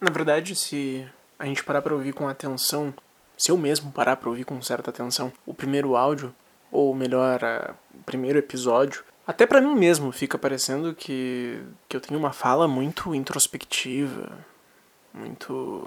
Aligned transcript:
Na 0.00 0.10
verdade, 0.10 0.54
se 0.56 1.06
a 1.38 1.44
gente 1.44 1.62
parar 1.62 1.82
para 1.82 1.94
ouvir 1.94 2.12
com 2.12 2.28
atenção, 2.28 2.94
se 3.36 3.50
eu 3.50 3.56
mesmo 3.56 3.92
parar 3.92 4.16
para 4.16 4.28
ouvir 4.28 4.44
com 4.44 4.60
certa 4.62 4.90
atenção, 4.90 5.32
o 5.44 5.52
primeiro 5.52 5.96
áudio, 5.96 6.34
ou 6.72 6.94
melhor, 6.94 7.40
o 7.94 8.02
primeiro 8.04 8.38
episódio, 8.38 9.04
até 9.26 9.46
para 9.46 9.60
mim 9.60 9.74
mesmo 9.74 10.10
fica 10.10 10.38
parecendo 10.38 10.94
que, 10.94 11.62
que 11.88 11.96
eu 11.96 12.00
tenho 12.00 12.18
uma 12.18 12.32
fala 12.32 12.66
muito 12.66 13.14
introspectiva, 13.14 14.30
muito 15.12 15.86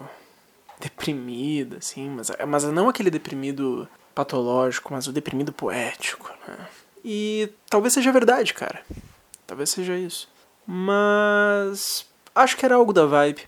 deprimida, 0.79 1.77
assim, 1.77 2.09
mas, 2.09 2.31
mas 2.47 2.63
não 2.65 2.89
aquele 2.89 3.09
deprimido 3.09 3.87
patológico, 4.13 4.93
mas 4.93 5.07
o 5.07 5.13
deprimido 5.13 5.51
poético, 5.51 6.29
né? 6.47 6.67
E 7.03 7.49
talvez 7.69 7.93
seja 7.93 8.11
verdade, 8.11 8.53
cara. 8.53 8.81
Talvez 9.45 9.71
seja 9.71 9.97
isso. 9.97 10.29
Mas 10.65 12.05
acho 12.33 12.55
que 12.55 12.65
era 12.65 12.75
algo 12.75 12.93
da 12.93 13.05
vibe. 13.05 13.43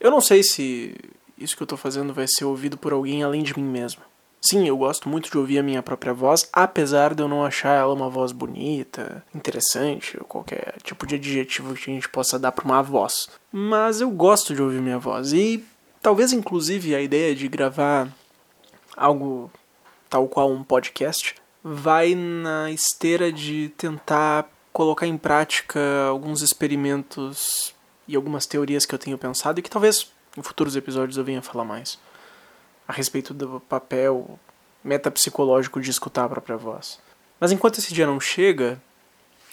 Eu 0.00 0.10
não 0.10 0.20
sei 0.20 0.42
se 0.42 0.94
isso 1.36 1.56
que 1.56 1.62
eu 1.62 1.66
tô 1.66 1.76
fazendo 1.76 2.12
vai 2.14 2.26
ser 2.26 2.44
ouvido 2.44 2.76
por 2.76 2.92
alguém 2.92 3.22
além 3.22 3.42
de 3.42 3.58
mim 3.58 3.64
mesmo. 3.64 4.02
Sim, 4.42 4.66
eu 4.66 4.76
gosto 4.76 5.06
muito 5.06 5.30
de 5.30 5.36
ouvir 5.36 5.58
a 5.58 5.62
minha 5.62 5.82
própria 5.82 6.14
voz, 6.14 6.48
apesar 6.50 7.14
de 7.14 7.22
eu 7.22 7.28
não 7.28 7.44
achar 7.44 7.78
ela 7.78 7.92
uma 7.92 8.08
voz 8.08 8.32
bonita, 8.32 9.22
interessante, 9.34 10.16
ou 10.18 10.24
qualquer 10.24 10.76
tipo 10.82 11.06
de 11.06 11.16
adjetivo 11.16 11.74
que 11.74 11.90
a 11.90 11.94
gente 11.94 12.08
possa 12.08 12.38
dar 12.38 12.50
para 12.50 12.64
uma 12.64 12.82
voz. 12.82 13.28
Mas 13.52 14.00
eu 14.00 14.10
gosto 14.10 14.54
de 14.54 14.62
ouvir 14.62 14.80
minha 14.80 14.98
voz 14.98 15.34
e 15.34 15.62
talvez 16.00 16.32
inclusive 16.32 16.94
a 16.94 17.02
ideia 17.02 17.34
de 17.34 17.48
gravar 17.48 18.08
algo 18.96 19.50
tal 20.08 20.26
qual 20.26 20.50
um 20.50 20.64
podcast 20.64 21.34
vai 21.62 22.14
na 22.14 22.70
esteira 22.70 23.30
de 23.30 23.70
tentar 23.76 24.50
colocar 24.72 25.06
em 25.06 25.18
prática 25.18 25.80
alguns 26.08 26.40
experimentos 26.40 27.74
e 28.10 28.16
algumas 28.16 28.44
teorias 28.44 28.84
que 28.84 28.92
eu 28.92 28.98
tenho 28.98 29.16
pensado 29.16 29.60
e 29.60 29.62
que 29.62 29.70
talvez 29.70 30.10
em 30.36 30.42
futuros 30.42 30.74
episódios 30.74 31.16
eu 31.16 31.24
venha 31.24 31.40
falar 31.40 31.64
mais 31.64 31.96
a 32.88 32.92
respeito 32.92 33.32
do 33.32 33.60
papel 33.60 34.38
metapsicológico 34.82 35.80
de 35.80 35.90
escutar 35.90 36.24
a 36.24 36.28
própria 36.28 36.56
voz. 36.56 36.98
Mas 37.38 37.52
enquanto 37.52 37.78
esse 37.78 37.94
dia 37.94 38.06
não 38.06 38.18
chega, 38.18 38.82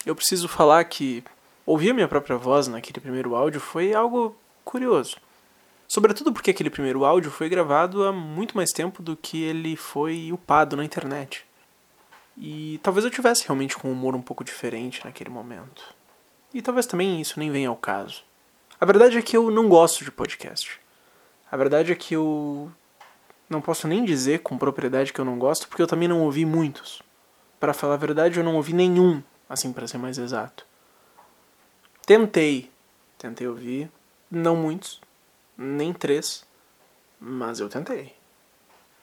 eu 0.04 0.14
preciso 0.16 0.48
falar 0.48 0.82
que 0.84 1.22
ouvir 1.64 1.90
a 1.90 1.94
minha 1.94 2.08
própria 2.08 2.36
voz 2.36 2.66
naquele 2.66 2.98
primeiro 3.00 3.36
áudio 3.36 3.60
foi 3.60 3.94
algo 3.94 4.36
curioso. 4.64 5.18
Sobretudo 5.86 6.32
porque 6.32 6.50
aquele 6.50 6.68
primeiro 6.68 7.04
áudio 7.04 7.30
foi 7.30 7.48
gravado 7.48 8.02
há 8.04 8.12
muito 8.12 8.56
mais 8.56 8.70
tempo 8.70 9.02
do 9.02 9.16
que 9.16 9.40
ele 9.40 9.76
foi 9.76 10.32
upado 10.32 10.76
na 10.76 10.84
internet. 10.84 11.46
E 12.36 12.80
talvez 12.82 13.04
eu 13.04 13.10
tivesse 13.10 13.46
realmente 13.46 13.76
com 13.76 13.88
um 13.88 13.92
humor 13.92 14.16
um 14.16 14.22
pouco 14.22 14.42
diferente 14.42 15.04
naquele 15.04 15.30
momento. 15.30 15.94
E 16.52 16.60
talvez 16.60 16.86
também 16.86 17.20
isso 17.20 17.38
nem 17.38 17.50
venha 17.50 17.68
ao 17.68 17.76
caso. 17.76 18.22
A 18.80 18.86
verdade 18.86 19.18
é 19.18 19.22
que 19.22 19.36
eu 19.36 19.50
não 19.50 19.68
gosto 19.68 20.04
de 20.04 20.10
podcast. 20.10 20.80
A 21.50 21.56
verdade 21.56 21.90
é 21.90 21.96
que 21.96 22.14
eu 22.14 22.70
não 23.50 23.60
posso 23.60 23.88
nem 23.88 24.04
dizer 24.04 24.40
com 24.40 24.56
propriedade 24.56 25.12
que 25.12 25.20
eu 25.20 25.24
não 25.24 25.36
gosto, 25.36 25.66
porque 25.66 25.82
eu 25.82 25.86
também 25.86 26.06
não 26.06 26.22
ouvi 26.22 26.44
muitos. 26.44 27.02
Para 27.58 27.74
falar 27.74 27.94
a 27.94 27.98
verdade, 27.98 28.38
eu 28.38 28.44
não 28.44 28.54
ouvi 28.54 28.72
nenhum, 28.72 29.20
assim 29.48 29.72
para 29.72 29.88
ser 29.88 29.98
mais 29.98 30.16
exato. 30.16 30.64
Tentei, 32.06 32.70
tentei 33.18 33.48
ouvir, 33.48 33.90
não 34.30 34.54
muitos, 34.54 35.00
nem 35.56 35.92
três, 35.92 36.46
mas 37.18 37.58
eu 37.58 37.68
tentei. 37.68 38.14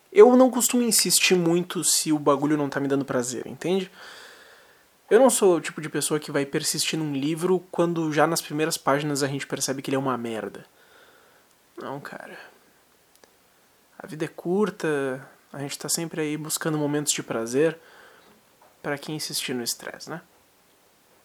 Eu 0.10 0.38
não 0.38 0.50
costumo 0.50 0.84
insistir 0.84 1.36
muito 1.36 1.84
se 1.84 2.14
o 2.14 2.20
bagulho 2.20 2.56
não 2.56 2.70
tá 2.70 2.80
me 2.80 2.88
dando 2.88 3.04
prazer, 3.04 3.46
entende? 3.46 3.92
Eu 5.10 5.20
não 5.20 5.30
sou 5.30 5.58
o 5.58 5.62
tipo 5.62 5.80
de 5.82 5.90
pessoa 5.90 6.20
que 6.20 6.32
vai 6.32 6.46
persistir 6.46 6.98
num 6.98 7.14
livro 7.14 7.64
quando 7.70 8.12
já 8.12 8.26
nas 8.26 8.42
primeiras 8.42 8.76
páginas 8.76 9.22
a 9.22 9.28
gente 9.28 9.46
percebe 9.46 9.82
que 9.82 9.90
ele 9.90 9.96
é 9.96 10.00
uma 10.00 10.18
merda. 10.18 10.66
Não, 11.78 12.00
cara. 12.00 12.38
A 14.00 14.08
vida 14.08 14.26
é 14.26 14.28
curta, 14.28 15.28
a 15.54 15.60
gente 15.60 15.72
está 15.72 15.88
sempre 15.88 16.22
aí 16.22 16.38
buscando 16.38 16.78
momentos 16.78 17.14
de 17.14 17.22
prazer. 17.22 17.78
Para 18.82 18.98
quem 18.98 19.16
insistir 19.16 19.54
no 19.54 19.64
estresse, 19.64 20.10
né? 20.10 20.22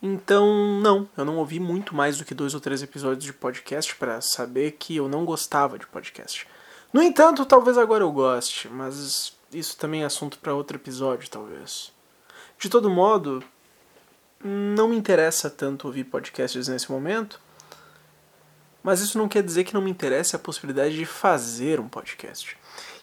Então, 0.02 0.80
não, 0.80 1.08
eu 1.16 1.24
não 1.26 1.36
ouvi 1.36 1.60
muito 1.60 1.94
mais 1.94 2.16
do 2.16 2.24
que 2.24 2.34
dois 2.34 2.54
ou 2.54 2.60
três 2.60 2.82
episódios 2.82 3.24
de 3.24 3.34
podcast 3.34 3.94
para 3.96 4.20
saber 4.20 4.72
que 4.72 4.96
eu 4.96 5.08
não 5.08 5.26
gostava 5.26 5.78
de 5.78 5.86
podcast. 5.86 6.46
No 6.92 7.02
entanto, 7.02 7.44
talvez 7.44 7.76
agora 7.76 8.02
eu 8.02 8.10
goste, 8.10 8.66
mas 8.68 9.34
isso 9.52 9.76
também 9.76 10.02
é 10.02 10.06
assunto 10.06 10.38
para 10.38 10.54
outro 10.54 10.76
episódio, 10.76 11.28
talvez. 11.28 11.92
De 12.58 12.70
todo 12.70 12.88
modo, 12.88 13.44
não 14.42 14.88
me 14.88 14.96
interessa 14.96 15.50
tanto 15.50 15.86
ouvir 15.86 16.04
podcasts 16.04 16.68
nesse 16.68 16.90
momento, 16.90 17.40
mas 18.82 19.00
isso 19.00 19.18
não 19.18 19.28
quer 19.28 19.42
dizer 19.42 19.64
que 19.64 19.74
não 19.74 19.82
me 19.82 19.90
interesse 19.90 20.34
a 20.34 20.38
possibilidade 20.38 20.96
de 20.96 21.04
fazer 21.04 21.78
um 21.78 21.88
podcast. 21.88 22.56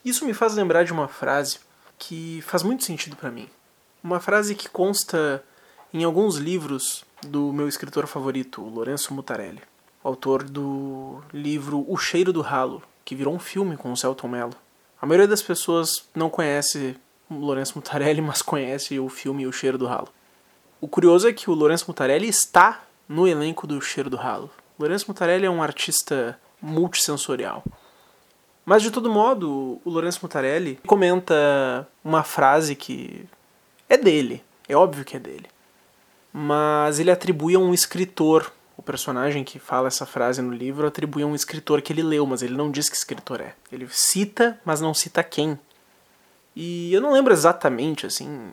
Isso 0.03 0.25
me 0.25 0.33
faz 0.33 0.55
lembrar 0.55 0.83
de 0.83 0.91
uma 0.91 1.07
frase 1.07 1.59
que 1.97 2.41
faz 2.41 2.63
muito 2.63 2.83
sentido 2.83 3.15
para 3.15 3.31
mim. 3.31 3.47
Uma 4.03 4.19
frase 4.19 4.55
que 4.55 4.69
consta 4.69 5.43
em 5.93 6.03
alguns 6.03 6.37
livros 6.37 7.05
do 7.21 7.51
meu 7.51 7.67
escritor 7.67 8.07
favorito, 8.07 8.61
Lourenço 8.61 9.13
Mutarelli, 9.13 9.61
autor 10.03 10.43
do 10.43 11.21
livro 11.33 11.85
O 11.87 11.97
Cheiro 11.97 12.33
do 12.33 12.41
Ralo, 12.41 12.81
que 13.03 13.15
virou 13.15 13.33
um 13.33 13.39
filme 13.39 13.77
com 13.77 13.91
o 13.91 13.97
Celton 13.97 14.27
Mello. 14.27 14.55
A 15.01 15.05
maioria 15.05 15.27
das 15.27 15.41
pessoas 15.41 16.07
não 16.15 16.29
conhece 16.29 16.95
Lourenço 17.29 17.73
Mutarelli, 17.75 18.21
mas 18.21 18.41
conhece 18.41 18.99
o 18.99 19.09
filme 19.09 19.45
O 19.45 19.51
Cheiro 19.51 19.77
do 19.77 19.85
Ralo. 19.85 20.09
O 20.79 20.87
curioso 20.87 21.27
é 21.27 21.33
que 21.33 21.49
o 21.49 21.53
Lourenço 21.53 21.85
Mutarelli 21.87 22.27
está 22.27 22.83
no 23.09 23.27
elenco 23.27 23.65
do 23.65 23.81
Cheiro 23.81 24.09
do 24.09 24.17
Ralo. 24.17 24.49
O 24.77 24.83
Lourenço 24.83 25.05
Mutarelli 25.07 25.45
é 25.45 25.49
um 25.49 25.63
artista 25.63 26.39
multissensorial. 26.61 27.63
Mas 28.63 28.83
de 28.83 28.91
todo 28.91 29.09
modo, 29.09 29.81
o 29.83 29.89
Lourenço 29.89 30.19
Mutarelli 30.21 30.79
comenta 30.85 31.87
uma 32.03 32.21
frase 32.21 32.75
que 32.75 33.25
é 33.89 33.97
dele, 33.97 34.43
é 34.67 34.75
óbvio 34.75 35.03
que 35.03 35.15
é 35.15 35.19
dele. 35.19 35.47
Mas 36.31 36.99
ele 36.99 37.09
atribui 37.09 37.55
a 37.55 37.59
um 37.59 37.73
escritor, 37.73 38.51
o 38.75 38.83
personagem 38.83 39.43
que 39.43 39.57
fala 39.57 39.87
essa 39.87 40.05
frase 40.05 40.41
no 40.41 40.53
livro 40.53 40.85
atribui 40.85 41.23
a 41.23 41.25
um 41.25 41.33
escritor 41.33 41.81
que 41.81 41.91
ele 41.91 42.03
leu, 42.03 42.25
mas 42.27 42.43
ele 42.43 42.55
não 42.55 42.69
diz 42.69 42.87
que 42.87 42.95
escritor 42.95 43.41
é. 43.41 43.55
Ele 43.71 43.87
cita, 43.89 44.59
mas 44.63 44.79
não 44.79 44.93
cita 44.93 45.23
quem. 45.23 45.57
E 46.55 46.93
eu 46.93 47.01
não 47.01 47.13
lembro 47.13 47.33
exatamente, 47.33 48.05
assim, 48.05 48.51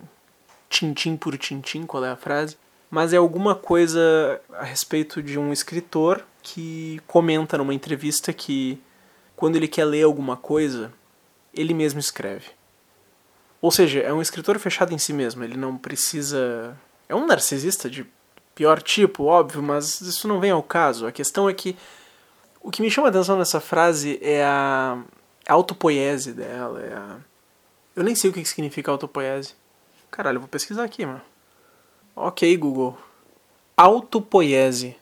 tintim 0.75 1.17
por 1.17 1.39
tintim 1.39 1.87
qual 1.87 2.05
é 2.05 2.11
a 2.11 2.17
frase, 2.17 2.57
mas 2.91 3.13
é 3.13 3.17
alguma 3.17 3.55
coisa 3.55 4.41
a 4.53 4.65
respeito 4.65 5.23
de 5.23 5.39
um 5.39 5.53
escritor 5.53 6.25
que 6.43 7.01
comenta 7.07 7.57
numa 7.57 7.73
entrevista 7.73 8.33
que 8.33 8.81
quando 9.37 9.57
ele 9.57 9.69
quer 9.69 9.85
ler 9.85 10.03
alguma 10.03 10.37
coisa, 10.37 10.93
ele 11.53 11.73
mesmo 11.73 12.01
escreve. 12.01 12.47
Ou 13.61 13.71
seja, 13.71 14.01
é 14.01 14.13
um 14.13 14.21
escritor 14.21 14.59
fechado 14.59 14.93
em 14.93 14.99
si 14.99 15.13
mesmo, 15.13 15.43
ele 15.45 15.57
não 15.57 15.79
precisa. 15.79 16.77
É 17.09 17.15
um 17.15 17.27
narcisista 17.27 17.89
de 17.89 18.07
pior 18.55 18.83
tipo, 18.83 19.25
óbvio, 19.25 19.63
mas 19.63 20.01
isso 20.01 20.29
não 20.29 20.41
vem 20.41 20.51
ao 20.51 20.63
caso. 20.63 21.07
A 21.07 21.13
questão 21.13 21.49
é 21.49 21.55
que 21.55 21.77
o 22.61 22.71
que 22.71 22.83
me 22.83 22.91
chama 22.91 23.09
a 23.09 23.11
atenção 23.11 23.39
nessa 23.39 23.61
frase 23.61 24.19
é 24.21 24.45
a, 24.45 24.99
autopoiese 25.49 26.33
dela. 26.33 26.83
É 26.83 26.93
a... 26.95 27.17
Eu 27.97 28.03
nem 28.03 28.15
sei 28.15 28.31
o 28.31 28.33
que 28.33 28.45
significa 28.45 28.91
autopoiese. 28.91 29.55
Caralho, 30.15 30.37
eu 30.37 30.43
vou 30.43 30.49
pesquisar 30.49 30.85
aqui, 30.85 31.05
mano. 31.05 31.21
Ok, 32.15 32.57
Google. 32.57 32.97
Autopoiese. 33.77 34.97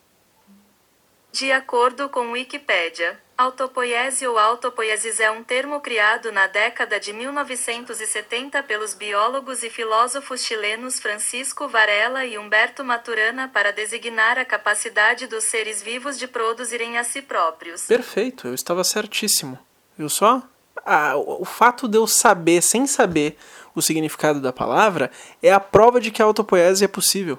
De 1.31 1.53
acordo 1.53 2.09
com 2.09 2.33
Wikipedia, 2.33 3.21
Autopoiese 3.37 4.27
ou 4.27 4.39
autopoiesis 4.39 5.21
é 5.21 5.31
um 5.31 5.45
termo 5.45 5.81
criado 5.81 6.33
na 6.33 6.47
década 6.47 6.99
de 6.99 7.12
1970 7.12 8.62
pelos 8.62 8.95
biólogos 8.95 9.62
e 9.62 9.69
filósofos 9.69 10.43
chilenos 10.43 10.99
Francisco 10.99 11.69
Varela 11.69 12.25
e 12.25 12.39
Humberto 12.39 12.83
Maturana 12.83 13.49
para 13.49 13.71
designar 13.71 14.39
a 14.39 14.47
capacidade 14.47 15.27
dos 15.27 15.44
seres 15.44 15.83
vivos 15.83 16.19
de 16.19 16.27
produzirem 16.27 16.97
a 16.97 17.05
si 17.05 17.21
próprios. 17.21 17.83
Perfeito, 17.83 18.49
eu 18.49 18.55
estava 18.55 18.82
certíssimo. 18.82 19.58
Viu 19.99 20.08
só? 20.08 20.43
Ah, 20.87 21.17
o 21.17 21.44
fato 21.44 21.87
de 21.87 21.99
eu 21.99 22.06
saber, 22.06 22.62
sem 22.62 22.87
saber 22.87 23.37
o 23.74 23.82
significado 23.82 24.40
da 24.40 24.52
palavra, 24.52 25.10
é 25.42 25.52
a 25.52 25.60
prova 25.60 26.00
de 26.00 26.10
que 26.10 26.22
a 26.22 26.24
autopoiese 26.24 26.84
é 26.84 26.88
possível. 26.88 27.38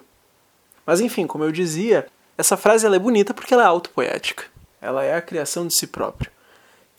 Mas 0.86 1.00
enfim, 1.00 1.28
como 1.28 1.44
eu 1.44 1.52
dizia, 1.52 2.08
essa 2.38 2.58
frase 2.58 2.86
é 2.86 3.00
bonita 3.00 3.34
porque 3.34 3.54
ela 3.54 3.64
é 3.64 3.68
autopoética. 3.68 4.46
Ela 4.82 5.04
é 5.04 5.16
a 5.16 5.22
criação 5.22 5.68
de 5.68 5.78
si 5.78 5.88
próprio. 5.88 6.32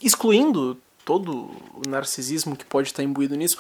Excluindo 0.02 0.78
todo 1.04 1.50
o 1.75 1.82
narcisismo 1.88 2.56
que 2.56 2.64
pode 2.64 2.88
estar 2.88 3.02
imbuído 3.02 3.36
nisso, 3.36 3.58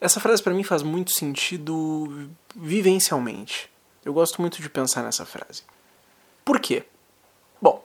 essa 0.00 0.20
frase 0.20 0.42
para 0.42 0.52
mim 0.52 0.62
faz 0.62 0.82
muito 0.82 1.12
sentido 1.12 2.28
vivencialmente. 2.54 3.70
Eu 4.04 4.12
gosto 4.12 4.40
muito 4.40 4.60
de 4.60 4.68
pensar 4.68 5.02
nessa 5.02 5.24
frase. 5.24 5.62
Por 6.44 6.58
quê? 6.58 6.84
Bom, 7.60 7.84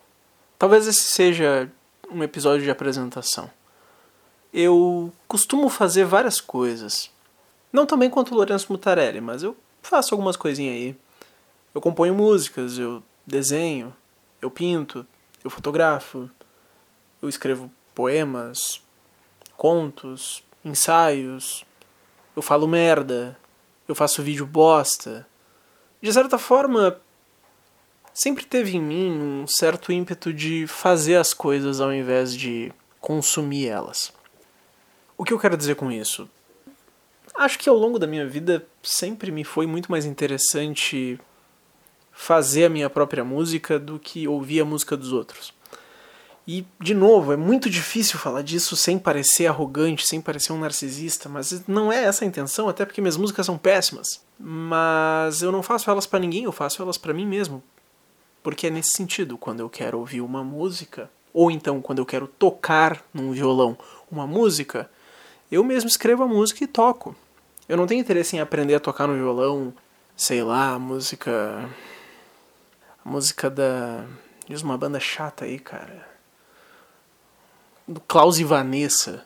talvez 0.58 0.88
esse 0.88 1.14
seja 1.14 1.72
um 2.12 2.24
episódio 2.24 2.64
de 2.64 2.72
apresentação. 2.72 3.50
Eu 4.52 5.14
costumo 5.28 5.70
fazer 5.70 6.06
várias 6.06 6.42
coisas. 6.42 7.12
Não 7.72 7.86
também 7.86 8.10
quanto 8.10 8.32
o 8.32 8.36
Lourenço 8.36 8.72
Mutarelli, 8.72 9.22
mas 9.22 9.44
eu 9.44 9.56
faço 9.82 10.14
algumas 10.14 10.36
coisinhas 10.36 10.76
aí. 10.76 10.96
Eu 11.74 11.82
componho 11.82 12.16
músicas, 12.16 12.78
eu 12.78 13.04
desenho, 13.26 13.94
eu 14.42 14.50
pinto, 14.50 15.06
eu 15.44 15.50
fotografo, 15.50 16.30
Eu 17.22 17.28
escrevo 17.28 17.72
poemas, 17.96 18.82
contos, 19.56 20.44
ensaios, 20.64 21.66
eu 22.36 22.42
falo 22.44 22.68
merda, 22.68 23.38
eu 23.88 23.96
faço 23.96 24.22
vídeo 24.22 24.46
bosta. 24.46 25.26
De 26.00 26.14
certa 26.14 26.38
forma, 26.38 27.02
sempre 28.14 28.46
teve 28.46 28.78
em 28.78 28.82
mim 28.82 29.12
um 29.12 29.48
certo 29.48 29.92
ímpeto 29.92 30.32
de 30.32 30.68
fazer 30.68 31.16
as 31.16 31.34
coisas 31.34 31.82
ao 31.82 31.92
invés 31.92 32.36
de 32.36 32.72
consumir 33.00 33.68
elas. 33.68 34.14
O 35.18 35.24
que 35.24 35.34
eu 35.34 35.40
quero 35.40 35.58
dizer 35.58 35.76
com 35.76 35.92
isso? 35.92 36.30
Acho 37.38 37.60
que 37.60 37.70
ao 37.70 37.78
longo 37.78 38.00
da 38.00 38.08
minha 38.08 38.28
vida 38.28 38.66
sempre 38.82 39.32
me 39.32 39.44
foi 39.44 39.68
muito 39.68 39.92
mais 39.92 40.06
interessante 40.06 41.20
fazer 42.12 42.66
a 42.66 42.70
minha 42.70 42.90
própria 42.90 43.24
música 43.24 43.78
do 43.78 44.00
que 44.00 44.28
ouvir 44.28 44.62
a 44.62 44.66
música 44.66 44.98
dos 44.98 45.14
outros. 45.14 45.54
E, 46.48 46.66
de 46.82 46.96
novo, 46.96 47.32
é 47.32 47.38
muito 47.38 47.70
difícil 47.70 48.18
falar 48.18 48.42
disso 48.42 48.76
sem 48.76 48.98
parecer 48.98 49.46
arrogante, 49.46 50.08
sem 50.08 50.20
parecer 50.20 50.52
um 50.52 50.60
narcisista, 50.60 51.30
mas 51.30 51.68
não 51.68 51.92
é 51.92 52.06
essa 52.06 52.26
a 52.26 52.28
intenção, 52.28 52.68
até 52.68 52.86
porque 52.86 53.02
minhas 53.02 53.18
músicas 53.18 53.46
são 53.46 53.58
péssimas. 53.58 54.20
Mas 54.40 55.44
eu 55.44 55.52
não 55.52 55.62
faço 55.62 55.92
elas 55.92 56.08
para 56.08 56.20
ninguém, 56.20 56.46
eu 56.46 56.52
faço 56.52 56.82
elas 56.82 56.98
para 56.98 57.14
mim 57.14 57.28
mesmo. 57.28 57.62
Porque 58.42 58.66
é 58.66 58.70
nesse 58.72 58.92
sentido, 58.96 59.38
quando 59.38 59.60
eu 59.60 59.70
quero 59.70 60.00
ouvir 60.00 60.22
uma 60.22 60.44
música, 60.44 61.12
ou 61.32 61.52
então 61.52 61.82
quando 61.82 62.00
eu 62.00 62.06
quero 62.06 62.28
tocar 62.28 63.04
num 63.14 63.32
violão 63.32 63.78
uma 64.10 64.26
música, 64.26 64.90
eu 65.52 65.64
mesmo 65.64 65.90
escrevo 65.90 66.24
a 66.24 66.28
música 66.28 66.64
e 66.64 66.68
toco. 66.68 67.16
Eu 67.68 67.76
não 67.76 67.86
tenho 67.86 68.00
interesse 68.00 68.34
em 68.36 68.40
aprender 68.40 68.76
a 68.76 68.80
tocar 68.80 69.08
no 69.08 69.16
violão, 69.16 69.74
sei 70.16 70.42
lá, 70.42 70.74
a 70.74 70.80
música. 70.80 71.70
A 73.04 73.10
música 73.10 73.50
da. 73.50 74.06
Diz 74.48 74.62
uma 74.62 74.78
banda 74.78 75.02
chata 75.02 75.44
aí, 75.44 75.60
cara. 75.60 76.08
Do 77.86 78.00
Klaus 78.00 78.40
e 78.40 78.46
Vanessa. 78.46 79.26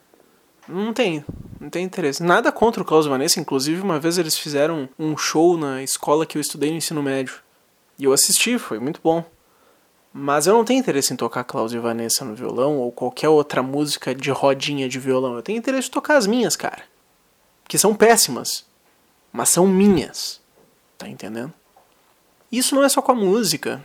Não 0.67 0.91
tem, 0.91 1.23
não 1.59 1.69
tem 1.69 1.85
interesse. 1.85 2.23
Nada 2.23 2.51
contra 2.51 2.81
o 2.81 2.85
Klaus 2.85 3.05
e 3.05 3.09
Vanessa, 3.09 3.39
inclusive 3.39 3.81
uma 3.81 3.99
vez 3.99 4.17
eles 4.17 4.37
fizeram 4.37 4.89
um 4.97 5.15
show 5.15 5.55
na 5.55 5.83
escola 5.83 6.25
que 6.25 6.37
eu 6.37 6.41
estudei 6.41 6.71
no 6.71 6.77
ensino 6.77 7.03
médio. 7.03 7.35
E 7.99 8.05
eu 8.05 8.13
assisti, 8.13 8.57
foi 8.57 8.79
muito 8.79 8.99
bom. 9.03 9.23
Mas 10.11 10.47
eu 10.47 10.53
não 10.55 10.65
tenho 10.65 10.79
interesse 10.79 11.13
em 11.13 11.15
tocar 11.15 11.43
Klaus 11.43 11.73
e 11.73 11.79
Vanessa 11.79 12.25
no 12.25 12.33
violão 12.33 12.77
ou 12.77 12.91
qualquer 12.91 13.29
outra 13.29 13.61
música 13.61 14.15
de 14.15 14.31
rodinha 14.31 14.89
de 14.89 14.99
violão. 14.99 15.35
Eu 15.35 15.43
tenho 15.43 15.59
interesse 15.59 15.89
em 15.89 15.91
tocar 15.91 16.17
as 16.17 16.25
minhas, 16.25 16.55
cara 16.55 16.90
que 17.71 17.77
são 17.77 17.95
péssimas, 17.95 18.65
mas 19.31 19.47
são 19.47 19.65
minhas. 19.65 20.41
Tá 20.97 21.07
entendendo? 21.07 21.53
Isso 22.51 22.75
não 22.75 22.83
é 22.83 22.89
só 22.89 23.01
com 23.01 23.13
a 23.13 23.15
música. 23.15 23.81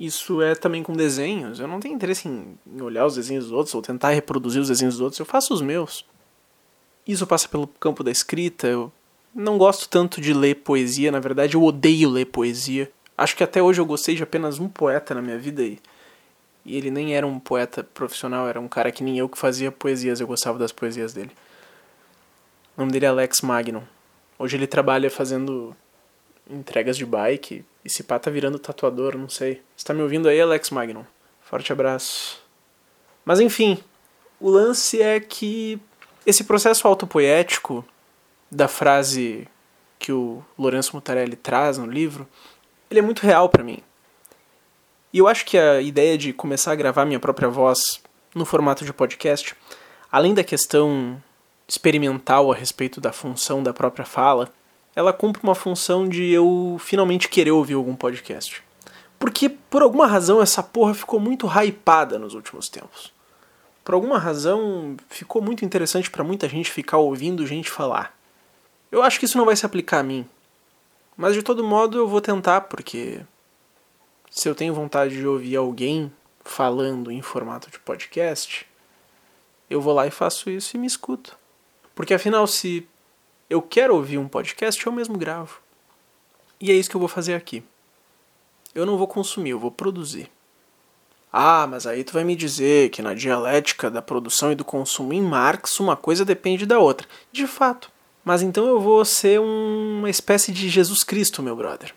Isso 0.00 0.42
é 0.42 0.52
também 0.56 0.82
com 0.82 0.92
desenhos. 0.92 1.60
Eu 1.60 1.68
não 1.68 1.78
tenho 1.78 1.94
interesse 1.94 2.26
em 2.26 2.58
olhar 2.82 3.06
os 3.06 3.14
desenhos 3.14 3.44
dos 3.44 3.52
outros 3.52 3.72
ou 3.72 3.80
tentar 3.80 4.10
reproduzir 4.10 4.60
os 4.60 4.66
desenhos 4.66 4.94
dos 4.94 5.00
outros. 5.00 5.20
Eu 5.20 5.24
faço 5.24 5.54
os 5.54 5.62
meus. 5.62 6.04
Isso 7.06 7.24
passa 7.24 7.46
pelo 7.46 7.68
campo 7.68 8.02
da 8.02 8.10
escrita. 8.10 8.66
Eu 8.66 8.92
não 9.32 9.58
gosto 9.58 9.88
tanto 9.88 10.20
de 10.20 10.34
ler 10.34 10.56
poesia. 10.56 11.12
Na 11.12 11.20
verdade, 11.20 11.54
eu 11.54 11.62
odeio 11.62 12.10
ler 12.10 12.24
poesia. 12.24 12.90
Acho 13.16 13.36
que 13.36 13.44
até 13.44 13.62
hoje 13.62 13.80
eu 13.80 13.86
gostei 13.86 14.16
de 14.16 14.24
apenas 14.24 14.58
um 14.58 14.68
poeta 14.68 15.14
na 15.14 15.22
minha 15.22 15.38
vida 15.38 15.62
e, 15.62 15.78
e 16.64 16.76
ele 16.76 16.90
nem 16.90 17.14
era 17.14 17.28
um 17.28 17.38
poeta 17.38 17.84
profissional, 17.84 18.48
era 18.48 18.58
um 18.60 18.66
cara 18.66 18.90
que 18.90 19.04
nem 19.04 19.16
eu 19.16 19.28
que 19.28 19.38
fazia 19.38 19.70
poesias. 19.70 20.18
Eu 20.18 20.26
gostava 20.26 20.58
das 20.58 20.72
poesias 20.72 21.12
dele. 21.12 21.30
O 22.76 22.80
nome 22.80 22.92
dele 22.92 23.06
é 23.06 23.08
Alex 23.08 23.40
Magnum. 23.40 23.82
Hoje 24.38 24.54
ele 24.54 24.66
trabalha 24.66 25.10
fazendo 25.10 25.74
entregas 26.50 26.94
de 26.94 27.06
bike. 27.06 27.64
E 27.82 27.88
se 27.88 28.02
pá 28.02 28.18
tá 28.18 28.30
virando 28.30 28.58
tatuador, 28.58 29.16
não 29.16 29.30
sei. 29.30 29.62
Você 29.74 29.86
tá 29.86 29.94
me 29.94 30.02
ouvindo 30.02 30.28
aí, 30.28 30.38
Alex 30.38 30.68
Magnum? 30.68 31.04
Forte 31.40 31.72
abraço. 31.72 32.38
Mas 33.24 33.40
enfim, 33.40 33.82
o 34.38 34.50
lance 34.50 35.00
é 35.00 35.18
que 35.18 35.80
esse 36.26 36.44
processo 36.44 36.86
autopoético 36.86 37.82
da 38.50 38.68
frase 38.68 39.48
que 39.98 40.12
o 40.12 40.44
Lourenço 40.58 40.94
Mutarelli 40.94 41.34
traz 41.34 41.78
no 41.78 41.86
livro, 41.86 42.28
ele 42.90 43.00
é 43.00 43.02
muito 43.02 43.22
real 43.22 43.48
para 43.48 43.64
mim. 43.64 43.78
E 45.14 45.18
eu 45.18 45.26
acho 45.26 45.46
que 45.46 45.56
a 45.56 45.80
ideia 45.80 46.18
de 46.18 46.34
começar 46.34 46.72
a 46.72 46.76
gravar 46.76 47.06
minha 47.06 47.18
própria 47.18 47.48
voz 47.48 48.02
no 48.34 48.44
formato 48.44 48.84
de 48.84 48.92
podcast, 48.92 49.56
além 50.12 50.34
da 50.34 50.44
questão 50.44 51.22
experimental 51.68 52.52
a 52.52 52.54
respeito 52.54 53.00
da 53.00 53.12
função 53.12 53.62
da 53.62 53.72
própria 53.72 54.04
fala, 54.04 54.48
ela 54.94 55.12
cumpre 55.12 55.42
uma 55.42 55.54
função 55.54 56.08
de 56.08 56.30
eu 56.30 56.78
finalmente 56.80 57.28
querer 57.28 57.50
ouvir 57.50 57.74
algum 57.74 57.94
podcast. 57.94 58.62
Porque 59.18 59.48
por 59.48 59.82
alguma 59.82 60.06
razão 60.06 60.40
essa 60.40 60.62
porra 60.62 60.94
ficou 60.94 61.18
muito 61.18 61.46
hypada 61.46 62.18
nos 62.18 62.34
últimos 62.34 62.68
tempos. 62.68 63.12
Por 63.84 63.94
alguma 63.94 64.18
razão 64.18 64.96
ficou 65.08 65.42
muito 65.42 65.64
interessante 65.64 66.10
para 66.10 66.24
muita 66.24 66.48
gente 66.48 66.70
ficar 66.70 66.98
ouvindo 66.98 67.46
gente 67.46 67.70
falar. 67.70 68.16
Eu 68.90 69.02
acho 69.02 69.18
que 69.18 69.24
isso 69.24 69.38
não 69.38 69.44
vai 69.44 69.56
se 69.56 69.66
aplicar 69.66 70.00
a 70.00 70.02
mim. 70.02 70.26
Mas 71.16 71.34
de 71.34 71.42
todo 71.42 71.64
modo 71.64 71.98
eu 71.98 72.08
vou 72.08 72.20
tentar, 72.20 72.62
porque 72.62 73.20
se 74.30 74.48
eu 74.48 74.54
tenho 74.54 74.74
vontade 74.74 75.16
de 75.16 75.26
ouvir 75.26 75.56
alguém 75.56 76.12
falando 76.44 77.10
em 77.10 77.22
formato 77.22 77.70
de 77.70 77.78
podcast, 77.78 78.66
eu 79.68 79.80
vou 79.80 79.94
lá 79.94 80.06
e 80.06 80.10
faço 80.10 80.50
isso 80.50 80.76
e 80.76 80.78
me 80.78 80.86
escuto. 80.86 81.36
Porque 81.96 82.12
afinal, 82.12 82.46
se 82.46 82.86
eu 83.48 83.62
quero 83.62 83.96
ouvir 83.96 84.18
um 84.18 84.28
podcast, 84.28 84.84
eu 84.84 84.92
mesmo 84.92 85.16
gravo. 85.16 85.60
E 86.60 86.70
é 86.70 86.74
isso 86.74 86.90
que 86.90 86.94
eu 86.94 87.00
vou 87.00 87.08
fazer 87.08 87.32
aqui. 87.34 87.64
Eu 88.74 88.84
não 88.84 88.98
vou 88.98 89.08
consumir, 89.08 89.50
eu 89.50 89.58
vou 89.58 89.70
produzir. 89.70 90.30
Ah, 91.32 91.66
mas 91.66 91.86
aí 91.86 92.04
tu 92.04 92.12
vai 92.12 92.22
me 92.22 92.36
dizer 92.36 92.90
que 92.90 93.00
na 93.00 93.14
dialética 93.14 93.90
da 93.90 94.02
produção 94.02 94.52
e 94.52 94.54
do 94.54 94.64
consumo 94.64 95.14
em 95.14 95.22
Marx 95.22 95.80
uma 95.80 95.96
coisa 95.96 96.22
depende 96.22 96.66
da 96.66 96.78
outra. 96.78 97.08
De 97.32 97.46
fato. 97.46 97.90
Mas 98.22 98.42
então 98.42 98.66
eu 98.66 98.78
vou 98.78 99.02
ser 99.02 99.40
uma 99.40 100.10
espécie 100.10 100.52
de 100.52 100.68
Jesus 100.68 101.02
Cristo, 101.02 101.42
meu 101.42 101.56
brother. 101.56 101.94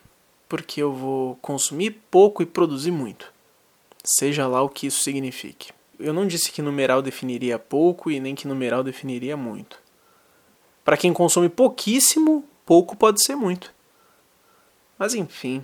Porque 0.48 0.82
eu 0.82 0.94
vou 0.94 1.36
consumir 1.42 2.02
pouco 2.10 2.42
e 2.42 2.46
produzir 2.46 2.92
muito. 2.92 3.34
Seja 4.02 4.48
lá 4.48 4.62
o 4.62 4.70
que 4.70 4.88
isso 4.88 5.04
signifique. 5.04 5.74
Eu 6.00 6.14
não 6.14 6.26
disse 6.26 6.54
que 6.54 6.62
numeral 6.62 7.02
definiria 7.02 7.60
pouco 7.60 8.10
e 8.10 8.22
nem 8.22 8.34
que 8.34 8.48
numeral 8.48 8.82
definiria 8.82 9.36
muito. 9.36 9.89
Para 10.90 10.98
quem 10.98 11.14
consome 11.14 11.50
pouquíssimo, 11.50 12.44
pouco 12.66 12.96
pode 12.96 13.24
ser 13.24 13.36
muito. 13.36 13.72
Mas 14.98 15.14
enfim. 15.14 15.64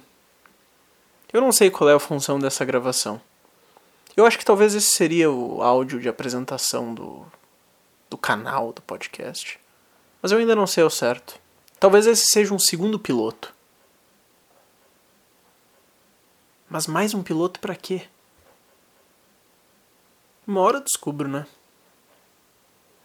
Eu 1.33 1.41
não 1.41 1.51
sei 1.51 1.71
qual 1.71 1.89
é 1.89 1.95
a 1.95 1.99
função 1.99 2.37
dessa 2.37 2.63
gravação. 2.63 3.19
Eu 4.15 4.27
acho 4.27 4.37
que 4.37 4.45
talvez 4.45 4.75
esse 4.75 4.91
seria 4.91 5.31
o 5.31 5.63
áudio 5.63 5.99
de 5.99 6.07
apresentação 6.07 6.93
do, 6.93 7.25
do 8.07 8.19
canal 8.19 8.71
do 8.71 8.83
podcast. 8.83 9.59
Mas 10.21 10.31
eu 10.31 10.37
ainda 10.37 10.55
não 10.55 10.67
sei 10.67 10.83
ao 10.83 10.91
certo. 10.91 11.39
Talvez 11.79 12.05
esse 12.05 12.27
seja 12.27 12.53
um 12.53 12.59
segundo 12.59 12.99
piloto. 12.99 13.51
Mas 16.69 16.85
mais 16.85 17.15
um 17.15 17.23
piloto 17.23 17.59
para 17.59 17.75
quê? 17.75 18.03
Uma 20.45 20.61
hora 20.61 20.77
eu 20.77 20.83
descubro, 20.83 21.27
né? 21.27 21.47